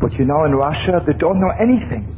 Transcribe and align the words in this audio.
But 0.00 0.14
you 0.14 0.24
know, 0.24 0.44
in 0.44 0.52
Russia, 0.52 1.04
they 1.06 1.12
don't 1.12 1.38
know 1.38 1.52
anything. 1.60 2.16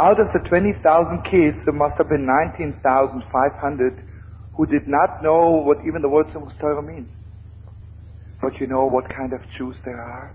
Out 0.00 0.18
of 0.18 0.26
the 0.34 0.40
20,000 0.48 0.82
kids, 1.30 1.56
there 1.64 1.74
must 1.74 1.96
have 1.98 2.08
been 2.08 2.26
19,500 2.26 4.02
who 4.56 4.66
did 4.66 4.88
not 4.88 5.22
know 5.22 5.62
what 5.64 5.78
even 5.86 6.02
the 6.02 6.08
word 6.08 6.26
Torah 6.60 6.82
means. 6.82 7.08
But 8.40 8.60
you 8.60 8.66
know 8.66 8.86
what 8.86 9.08
kind 9.08 9.32
of 9.32 9.40
Jews 9.56 9.76
there 9.84 10.00
are? 10.00 10.34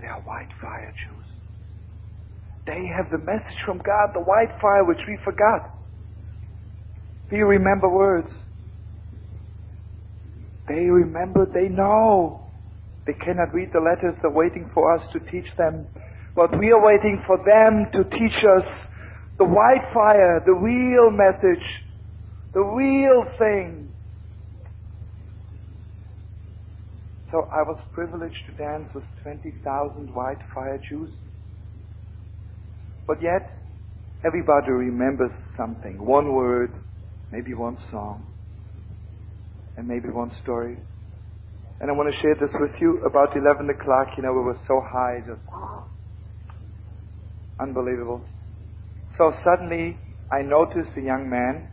They 0.00 0.08
are 0.08 0.20
white 0.22 0.50
fire 0.60 0.92
Jews. 0.92 1.26
They 2.66 2.90
have 2.96 3.10
the 3.10 3.18
message 3.18 3.58
from 3.64 3.78
God, 3.78 4.10
the 4.14 4.20
white 4.20 4.50
fire 4.60 4.84
which 4.84 5.00
we 5.06 5.16
forgot. 5.24 5.70
Do 7.30 7.36
you 7.36 7.46
remember 7.46 7.88
words? 7.88 8.32
They 10.68 10.84
remember, 10.86 11.46
they 11.46 11.68
know. 11.68 12.40
They 13.06 13.14
cannot 13.14 13.52
read 13.52 13.70
the 13.72 13.80
letters, 13.80 14.18
they're 14.22 14.30
waiting 14.30 14.70
for 14.72 14.94
us 14.94 15.06
to 15.12 15.18
teach 15.18 15.50
them. 15.56 15.86
But 16.34 16.58
we 16.58 16.70
are 16.70 16.82
waiting 16.82 17.22
for 17.26 17.36
them 17.38 17.86
to 17.92 18.04
teach 18.16 18.44
us 18.56 18.64
the 19.38 19.44
white 19.44 19.92
fire, 19.92 20.42
the 20.44 20.52
real 20.52 21.10
message, 21.10 21.66
the 22.54 22.60
real 22.60 23.24
thing. 23.38 23.88
So 27.30 27.48
I 27.50 27.62
was 27.62 27.78
privileged 27.92 28.44
to 28.46 28.52
dance 28.52 28.88
with 28.94 29.04
20,000 29.22 30.14
white 30.14 30.38
fire 30.54 30.78
Jews. 30.88 31.10
But 33.06 33.22
yet, 33.22 33.58
everybody 34.24 34.70
remembers 34.70 35.32
something. 35.56 36.04
One 36.04 36.34
word, 36.34 36.72
maybe 37.32 37.54
one 37.54 37.78
song, 37.90 38.24
and 39.76 39.88
maybe 39.88 40.08
one 40.08 40.30
story. 40.42 40.76
And 41.82 41.90
I 41.90 41.94
want 41.94 42.14
to 42.14 42.20
share 42.22 42.36
this 42.38 42.54
with 42.60 42.70
you. 42.80 43.02
About 43.04 43.36
11 43.36 43.68
o'clock, 43.68 44.14
you 44.16 44.22
know, 44.22 44.32
we 44.32 44.38
were 44.38 44.58
so 44.68 44.80
high, 44.88 45.18
just 45.26 45.42
unbelievable. 47.58 48.22
So 49.18 49.34
suddenly, 49.42 49.98
I 50.30 50.42
noticed 50.42 50.96
a 50.96 51.00
young 51.00 51.28
man. 51.28 51.66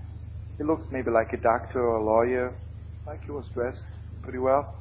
He 0.58 0.64
looked 0.64 0.92
maybe 0.92 1.12
like 1.12 1.32
a 1.34 1.38
doctor 1.38 1.80
or 1.80 1.98
a 1.98 2.04
lawyer, 2.04 2.56
like 3.06 3.22
he 3.24 3.32
was 3.32 3.46
dressed 3.54 3.86
pretty 4.24 4.40
well. 4.40 4.74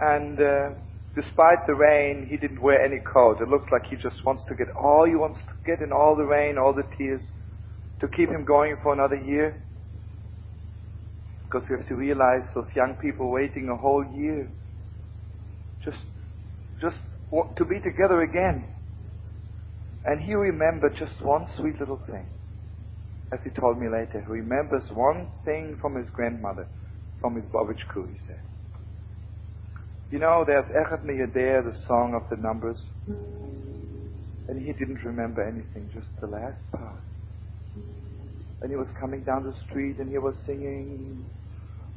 And 0.00 0.40
uh, 0.40 0.68
despite 1.14 1.66
the 1.66 1.74
rain, 1.74 2.26
he 2.26 2.38
didn't 2.38 2.62
wear 2.62 2.82
any 2.82 3.00
coat. 3.00 3.42
It 3.42 3.48
looks 3.48 3.66
like 3.70 3.82
he 3.90 3.96
just 3.96 4.24
wants 4.24 4.42
to 4.48 4.54
get 4.54 4.68
all 4.80 5.04
he 5.04 5.14
wants 5.14 5.40
to 5.46 5.52
get 5.66 5.84
in 5.84 5.92
all 5.92 6.16
the 6.16 6.24
rain, 6.24 6.56
all 6.56 6.72
the 6.72 6.88
tears, 6.96 7.20
to 8.00 8.08
keep 8.08 8.30
him 8.30 8.46
going 8.46 8.76
for 8.82 8.94
another 8.94 9.16
year. 9.16 9.62
Because 11.50 11.68
we 11.68 11.76
have 11.76 11.88
to 11.88 11.96
realize 11.96 12.42
those 12.54 12.68
young 12.76 12.94
people 12.94 13.30
waiting 13.30 13.68
a 13.68 13.76
whole 13.76 14.04
year 14.14 14.48
just, 15.84 15.98
just 16.80 16.96
to 17.56 17.64
be 17.64 17.80
together 17.80 18.22
again. 18.22 18.66
And 20.04 20.20
he 20.22 20.34
remembered 20.34 20.96
just 20.98 21.20
one 21.20 21.46
sweet 21.56 21.78
little 21.80 22.00
thing. 22.06 22.26
As 23.32 23.40
he 23.44 23.50
told 23.50 23.78
me 23.78 23.88
later, 23.88 24.22
he 24.24 24.32
remembers 24.32 24.84
one 24.92 25.28
thing 25.44 25.76
from 25.80 25.96
his 25.96 26.06
grandmother, 26.12 26.66
from 27.20 27.36
his 27.36 27.44
Babichku, 27.44 28.08
he 28.12 28.18
said. 28.26 28.40
You 30.10 30.18
know, 30.18 30.44
there's 30.46 30.66
Echad 30.66 31.04
there, 31.34 31.62
the 31.62 31.76
song 31.86 32.14
of 32.14 32.22
the 32.30 32.36
numbers. 32.42 32.78
And 34.48 34.60
he 34.60 34.72
didn't 34.72 35.04
remember 35.04 35.46
anything, 35.46 35.90
just 35.94 36.08
the 36.20 36.26
last 36.26 36.58
part. 36.72 37.02
And 38.62 38.70
he 38.70 38.76
was 38.76 38.88
coming 38.98 39.22
down 39.22 39.44
the 39.44 39.54
street 39.68 39.98
and 39.98 40.10
he 40.10 40.18
was 40.18 40.34
singing, 40.44 41.24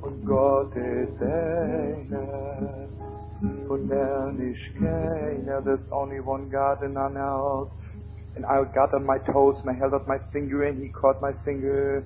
Und 0.03 0.27
Gott 0.27 0.77
ist 0.77 1.23
einer 1.23 2.89
und 3.69 3.89
mehr 3.89 4.33
nicht 4.33 4.77
keiner. 4.79 5.63
There's 5.63 5.81
only 5.91 6.21
one 6.21 6.51
God 6.51 6.83
and 6.83 6.93
none 6.93 7.17
else. 7.17 7.71
And 8.37 8.45
I 8.45 8.65
got 8.75 8.93
on 8.93 9.07
my 9.07 9.19
toes 9.19 9.57
and 9.65 9.71
I 9.71 9.79
held 9.79 9.95
up 9.95 10.07
my 10.07 10.19
finger 10.31 10.65
and 10.65 10.79
he 10.83 10.91
caught 10.91 11.23
my 11.23 11.33
finger. 11.45 12.05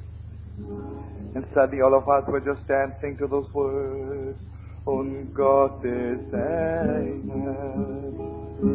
And 1.35 1.45
suddenly 1.55 1.83
all 1.83 1.95
of 1.95 2.09
us 2.09 2.23
were 2.29 2.41
just 2.41 2.67
dancing 2.69 3.17
to 3.19 3.27
those 3.27 3.53
words. 3.53 4.39
Und 4.85 5.33
Gott 5.35 5.85
ist 5.85 6.35
einer 6.35 7.57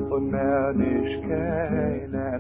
und 0.09 0.31
mehr 0.31 0.73
nicht. 0.73 1.27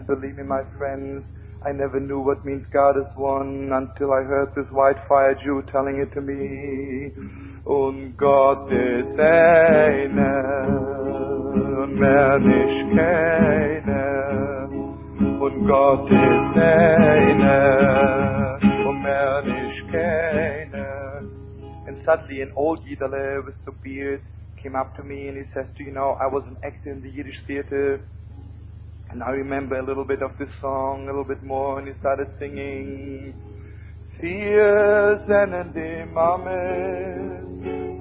Believe 0.07 0.37
me, 0.37 0.43
my 0.43 0.63
friends, 0.77 1.25
I 1.65 1.73
never 1.73 1.99
knew 1.99 2.21
what 2.21 2.45
means 2.45 2.65
God 2.71 2.95
is 2.97 3.07
one 3.17 3.73
until 3.73 4.13
I 4.13 4.23
heard 4.23 4.55
this 4.55 4.71
white 4.71 4.95
fire 5.09 5.35
Jew 5.43 5.61
telling 5.69 5.99
it 5.99 6.13
to 6.13 6.21
me. 6.21 7.11
Und 7.65 8.15
Gott 8.17 8.71
ist 8.71 9.19
einer 9.19 10.67
und 11.83 11.99
mehr 11.99 12.39
nicht 12.39 12.95
kennen. 12.95 13.87
Und 15.41 15.67
Gott 15.67 16.09
ist 16.09 16.57
suddenly 22.07 22.41
an 22.41 22.51
old 22.55 22.79
Yidale 22.87 23.45
with 23.45 23.55
a 23.67 23.71
beard 23.83 24.21
came 24.63 24.75
up 24.77 24.95
to 24.95 25.03
me 25.03 25.27
and 25.27 25.37
he 25.37 25.43
says, 25.53 25.67
Do 25.77 25.83
you 25.83 25.91
know, 25.91 26.17
I 26.21 26.27
was 26.27 26.43
an 26.47 26.55
actor 26.63 26.89
in 26.89 27.01
the 27.01 27.09
Yiddish 27.09 27.41
theater 27.45 27.99
and 29.09 29.21
I 29.21 29.31
remember 29.31 29.77
a 29.77 29.85
little 29.85 30.05
bit 30.05 30.21
of 30.21 30.31
this 30.39 30.49
song, 30.61 31.03
a 31.03 31.05
little 31.07 31.23
bit 31.23 31.43
more, 31.43 31.79
and 31.79 31.87
he 31.87 31.93
started 31.99 32.27
singing. 32.39 33.33
Vier 34.19 35.19
sind 35.25 35.73
die 35.75 36.05
Mames, 36.13 37.49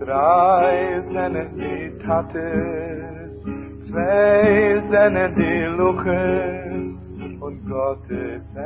drei 0.01 1.03
sind 1.13 1.59
die 1.59 1.99
Tates, 2.05 3.43
zwei 3.89 4.83
sind 4.91 5.37
die 5.37 5.65
Luches 5.77 6.97
und 7.41 7.69
Gott 7.69 8.11
ist 8.11 8.57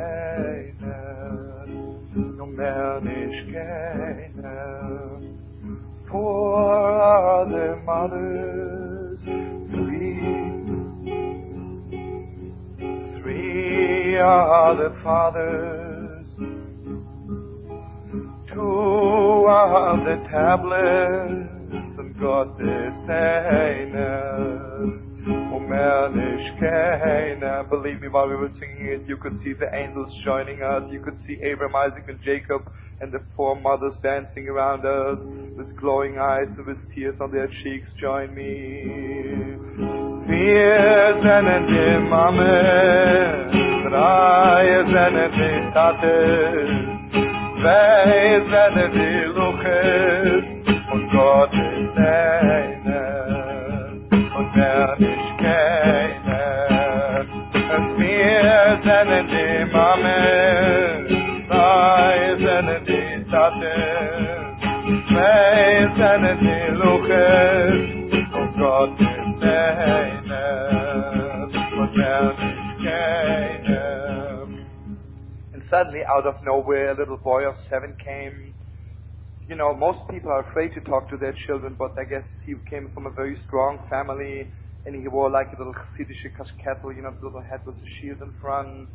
Four 6.09 6.55
are 7.01 7.49
their 7.49 7.77
mothers, 7.85 9.19
three. 9.71 10.19
Three 13.21 14.17
are 14.17 14.75
the 14.75 14.93
fathers, 15.01 16.27
two 18.53 19.45
are 19.47 19.97
the 20.03 20.17
tablets, 20.29 21.97
and 21.97 22.19
God 22.19 22.57
the 22.57 22.91
Sainer. 23.07 24.40
Believe 27.69 28.01
me, 28.01 28.09
while 28.09 28.27
we 28.27 28.35
were 28.35 28.51
singing 28.59 28.85
it, 28.87 29.07
you 29.07 29.17
could 29.17 29.39
see 29.43 29.53
the 29.53 29.73
angels 29.73 30.13
joining 30.23 30.61
us. 30.61 30.83
You 30.91 30.99
could 30.99 31.17
see 31.25 31.39
Abraham, 31.41 31.75
Isaac, 31.75 32.03
and 32.09 32.19
Jacob, 32.21 32.69
and 32.99 33.11
the 33.11 33.21
four 33.35 33.55
mothers 33.55 33.95
dancing 34.03 34.47
around 34.49 34.85
us 34.85 35.19
with 35.57 35.75
glowing 35.77 36.19
eyes 36.19 36.47
and 36.57 36.65
with 36.65 36.77
tears 36.93 37.15
on 37.21 37.31
their 37.31 37.47
cheeks. 37.63 37.87
Join 37.99 38.35
me. 38.35 39.55
Wir 40.27 41.15
sind 41.23 41.67
die 41.67 41.97
Mame, 42.09 43.49
drei 43.89 44.83
sind 44.85 45.17
die 45.35 45.57
Tate, 45.73 46.67
zwei 47.61 48.41
sind 48.51 48.93
die 48.93 49.25
Luches, 49.31 50.43
und 50.93 51.11
And 75.53 75.63
suddenly, 75.69 76.01
out 76.05 76.25
of 76.25 76.35
nowhere, 76.43 76.91
a 76.91 76.97
little 76.97 77.17
boy 77.17 77.43
of 77.43 77.55
seven 77.69 77.95
came. 78.03 78.53
You 79.47 79.55
know, 79.55 79.75
most 79.75 79.99
people 80.09 80.31
are 80.31 80.49
afraid 80.49 80.73
to 80.75 80.81
talk 80.81 81.09
to 81.09 81.17
their 81.17 81.33
children, 81.45 81.75
but 81.77 81.97
I 81.97 82.05
guess 82.05 82.23
he 82.45 82.55
came 82.69 82.89
from 82.93 83.05
a 83.05 83.11
very 83.11 83.37
strong 83.47 83.79
family, 83.89 84.47
and 84.85 84.95
he 84.95 85.07
wore 85.07 85.29
like 85.29 85.53
a 85.53 85.57
little 85.57 85.73
Chassidish 85.73 86.25
kashketel, 86.37 86.95
you 86.95 87.01
know, 87.01 87.11
the 87.19 87.25
little 87.25 87.41
hat 87.41 87.65
with 87.65 87.75
a 87.75 87.89
shield 87.99 88.21
in 88.21 88.31
front, 88.41 88.89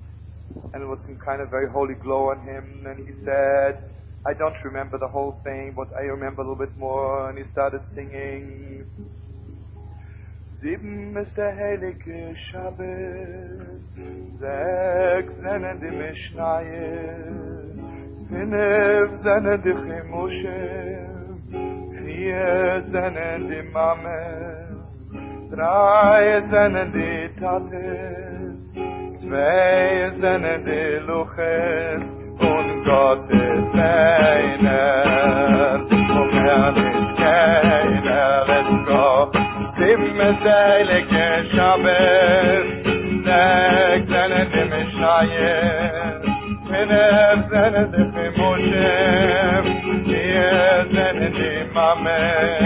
and 0.72 0.82
it 0.82 0.86
was 0.86 1.00
some 1.04 1.16
kind 1.16 1.40
of 1.40 1.50
very 1.50 1.68
holy 1.70 1.94
glow 1.94 2.30
on 2.30 2.42
him, 2.42 2.86
and 2.86 3.06
he 3.06 3.14
said, 3.24 3.78
I 4.24 4.34
don't 4.34 4.56
remember 4.64 4.98
the 4.98 5.08
whole 5.08 5.40
thing, 5.44 5.74
but 5.76 5.88
I 5.96 6.02
remember 6.02 6.42
a 6.42 6.44
little 6.44 6.66
bit 6.66 6.76
more, 6.76 7.28
and 7.30 7.38
he 7.38 7.44
started 7.44 7.82
singing, 7.94 8.84
Sieben 10.60 11.14
ist 11.16 11.36
der 11.36 11.54
heilige 11.54 12.34
Shabbos, 12.34 13.84
sechs 14.40 15.36
sind 15.36 15.82
die 15.82 15.90
Mischnaie, 15.90 17.22
fünf 18.28 19.18
sind 19.22 19.64
die 19.64 19.74
Chimushe, 19.84 21.38
vier 22.02 22.82
sind 22.84 23.50
die 23.50 23.62
Mame, 23.70 24.65
drei 25.56 26.42
sind 26.50 26.76
in 26.76 26.92
die 26.92 27.40
Tate, 27.40 28.56
zwei 29.20 30.10
sind 30.20 30.44
in 30.44 30.64
die 30.64 30.98
Luche, 31.06 32.00
und 32.38 32.84
Gott 32.84 33.30
ist 33.30 33.74
einer, 33.74 34.84
um 35.90 36.20
und 36.20 36.32
er 36.46 36.76
ist 36.76 37.12
keiner, 37.16 38.44
es 38.58 38.68
Gott, 38.86 39.34
die 39.78 39.94
Seilige 40.44 41.26
Schabes, 41.52 42.66
Zeg 43.26 44.00
zene 44.08 44.42
de 44.52 44.64
Mishaye, 44.70 45.54
er 45.90 46.16
Zeneb 46.68 47.40
zene 47.50 47.82
de 47.92 48.02
Fimoshe, 48.12 48.90
Zeneb 50.06 50.86
zene 50.94 51.28
de 51.30 51.50
Mamesh, 51.74 52.65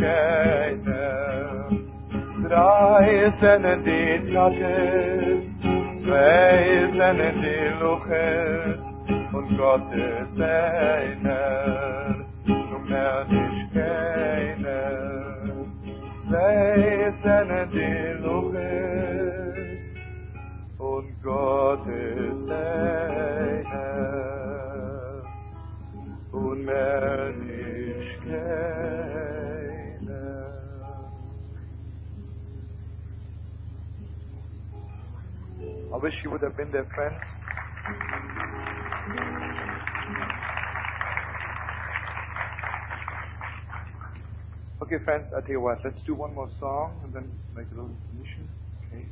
keiner. 0.00 1.68
Drei 2.48 3.32
sind 3.40 3.66
die 3.86 4.32
Tates, 4.32 5.44
zwei 6.04 6.88
sind 6.92 7.20
die 7.42 7.64
Luches, 7.80 8.80
und 9.32 9.48
Gott 9.56 9.88
ist 9.94 10.40
einer, 10.40 12.16
und 12.46 12.84
mehr 12.88 13.26
keiner. 13.72 14.90
Leisen 16.30 17.50
die 17.72 18.22
Luches 18.22 19.80
und 20.78 21.08
Gott 21.22 21.86
einer 21.86 24.19
wish 36.00 36.14
you 36.24 36.30
would 36.30 36.42
have 36.42 36.56
been 36.56 36.70
there, 36.72 36.86
friends. 36.94 37.20
Okay, 44.82 44.96
friends, 45.04 45.26
I 45.36 45.40
tell 45.40 45.50
you 45.50 45.60
what, 45.60 45.78
let's 45.84 46.02
do 46.06 46.14
one 46.14 46.34
more 46.34 46.48
song 46.58 47.00
and 47.04 47.12
then 47.12 47.30
make 47.54 47.66
a 47.70 47.74
little 47.74 47.90
intermission. 47.90 48.48
Okay. 48.86 49.04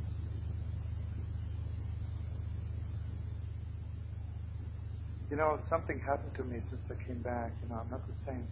You 5.29 5.37
know, 5.37 5.59
something 5.69 6.01
happened 6.05 6.33
to 6.37 6.43
me 6.43 6.59
since 6.69 6.81
I 6.89 6.95
came 7.05 7.21
back. 7.21 7.53
You 7.61 7.69
know, 7.69 7.81
I'm 7.85 7.91
not 7.91 8.05
the 8.07 8.15
same. 8.25 8.47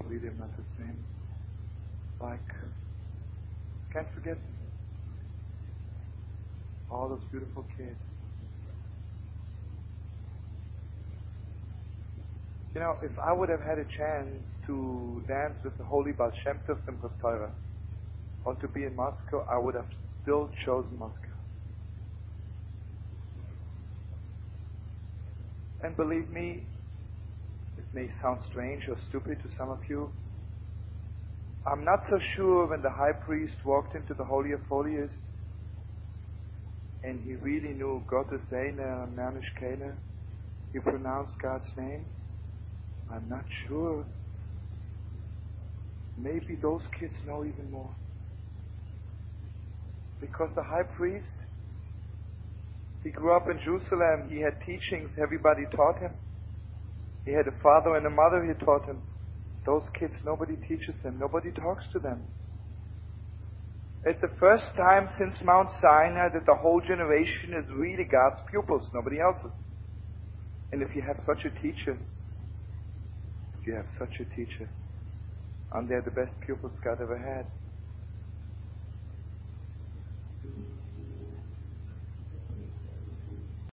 Believe 0.00 0.22
me, 0.22 0.28
I'm 0.28 0.38
not 0.38 0.56
the 0.56 0.62
same. 0.78 0.96
Like, 2.20 2.46
can't 3.92 4.06
forget 4.14 4.38
all 6.94 7.08
those 7.08 7.24
beautiful 7.30 7.64
kids. 7.76 7.96
You 12.74 12.80
know, 12.80 12.96
if 13.02 13.12
I 13.18 13.32
would 13.32 13.48
have 13.48 13.60
had 13.60 13.78
a 13.78 13.84
chance 13.96 14.30
to 14.66 15.22
dance 15.28 15.54
with 15.62 15.76
the 15.78 15.84
holy 15.84 16.12
Baal 16.12 16.32
Shem 16.42 16.60
Tov 16.68 16.78
Simchas 16.88 17.12
Torah 17.20 17.52
or 18.44 18.54
to 18.56 18.68
be 18.68 18.84
in 18.84 18.96
Moscow, 18.96 19.46
I 19.50 19.58
would 19.58 19.74
have 19.74 19.86
still 20.22 20.50
chosen 20.64 20.98
Moscow. 20.98 21.18
And 25.82 25.96
believe 25.96 26.30
me, 26.30 26.62
it 27.76 27.84
may 27.92 28.08
sound 28.22 28.40
strange 28.50 28.88
or 28.88 28.96
stupid 29.08 29.38
to 29.42 29.48
some 29.56 29.70
of 29.70 29.78
you. 29.88 30.10
I'm 31.66 31.84
not 31.84 32.04
so 32.10 32.18
sure 32.34 32.66
when 32.66 32.82
the 32.82 32.90
high 32.90 33.12
priest 33.12 33.54
walked 33.64 33.94
into 33.94 34.14
the 34.14 34.24
Holy 34.24 34.52
of 34.52 34.60
Holies 34.68 35.10
and 37.04 37.20
he 37.22 37.34
really 37.34 37.74
knew 37.74 38.02
Gottes 38.08 38.50
Eine 38.50 38.80
and 38.80 39.16
Manish 39.16 39.50
Kene. 39.60 39.92
He 40.72 40.78
pronounced 40.78 41.34
God's 41.40 41.68
name. 41.76 42.06
I'm 43.12 43.28
not 43.28 43.44
sure. 43.68 44.06
Maybe 46.16 46.56
those 46.60 46.80
kids 46.98 47.12
know 47.26 47.44
even 47.44 47.70
more. 47.70 47.94
Because 50.20 50.48
the 50.56 50.62
high 50.62 50.84
priest, 50.96 51.34
he 53.02 53.10
grew 53.10 53.36
up 53.36 53.48
in 53.50 53.58
Jerusalem, 53.62 54.30
he 54.30 54.40
had 54.40 54.54
teachings, 54.64 55.10
everybody 55.20 55.64
taught 55.76 56.00
him. 56.00 56.12
He 57.26 57.32
had 57.32 57.46
a 57.46 57.62
father 57.62 57.96
and 57.96 58.06
a 58.06 58.10
mother 58.10 58.42
who 58.44 58.64
taught 58.64 58.86
him. 58.86 59.02
Those 59.66 59.82
kids, 59.98 60.14
nobody 60.24 60.54
teaches 60.56 60.94
them, 61.02 61.18
nobody 61.18 61.50
talks 61.50 61.84
to 61.92 61.98
them. 61.98 62.22
It's 64.06 64.20
the 64.20 64.36
first 64.38 64.66
time 64.76 65.08
since 65.16 65.34
Mount 65.42 65.70
Sinai 65.80 66.28
that 66.34 66.44
the 66.44 66.54
whole 66.54 66.80
generation 66.80 67.54
is 67.54 67.64
really 67.74 68.04
God's 68.04 68.36
pupils, 68.50 68.86
nobody 68.92 69.18
else's. 69.18 69.50
And 70.72 70.82
if 70.82 70.94
you 70.94 71.02
have 71.02 71.16
such 71.24 71.44
a 71.46 71.62
teacher, 71.62 71.96
if 73.58 73.66
you 73.66 73.74
have 73.74 73.86
such 73.98 74.20
a 74.20 74.24
teacher, 74.36 74.68
and 75.72 75.88
they're 75.88 76.02
the 76.02 76.10
best 76.10 76.32
pupils 76.44 76.72
God 76.84 76.98
ever 77.00 77.16
had. 77.16 77.46